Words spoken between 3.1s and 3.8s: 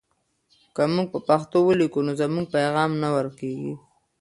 ورکېږي.